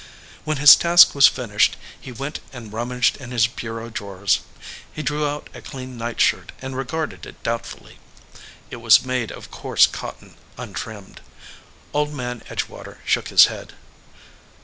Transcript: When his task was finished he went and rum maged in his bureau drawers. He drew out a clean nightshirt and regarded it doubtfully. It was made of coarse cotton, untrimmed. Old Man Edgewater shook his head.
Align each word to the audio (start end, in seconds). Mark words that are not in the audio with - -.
When 0.45 0.57
his 0.57 0.75
task 0.75 1.13
was 1.13 1.27
finished 1.27 1.77
he 2.01 2.11
went 2.11 2.39
and 2.51 2.73
rum 2.73 2.89
maged 2.89 3.17
in 3.17 3.29
his 3.29 3.45
bureau 3.45 3.91
drawers. 3.91 4.39
He 4.91 5.03
drew 5.03 5.27
out 5.27 5.47
a 5.53 5.61
clean 5.61 5.95
nightshirt 5.95 6.53
and 6.59 6.75
regarded 6.75 7.27
it 7.27 7.43
doubtfully. 7.43 7.99
It 8.71 8.77
was 8.77 9.05
made 9.05 9.31
of 9.31 9.51
coarse 9.51 9.85
cotton, 9.85 10.37
untrimmed. 10.57 11.21
Old 11.93 12.15
Man 12.15 12.41
Edgewater 12.49 12.97
shook 13.05 13.27
his 13.27 13.45
head. 13.45 13.73